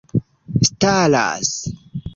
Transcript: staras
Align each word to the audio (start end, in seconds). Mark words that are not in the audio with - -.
staras 0.71 1.51